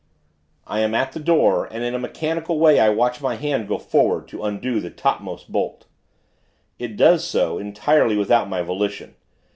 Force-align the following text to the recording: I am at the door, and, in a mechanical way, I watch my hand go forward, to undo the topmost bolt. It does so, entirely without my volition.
I 0.65 0.79
am 0.79 0.95
at 0.95 1.11
the 1.11 1.19
door, 1.19 1.65
and, 1.71 1.83
in 1.83 1.93
a 1.93 1.99
mechanical 1.99 2.57
way, 2.57 2.79
I 2.79 2.89
watch 2.89 3.21
my 3.21 3.35
hand 3.35 3.67
go 3.67 3.77
forward, 3.77 4.27
to 4.29 4.41
undo 4.43 4.79
the 4.79 4.89
topmost 4.89 5.51
bolt. 5.51 5.85
It 6.79 6.97
does 6.97 7.23
so, 7.23 7.59
entirely 7.59 8.17
without 8.17 8.49
my 8.49 8.63
volition. 8.63 9.13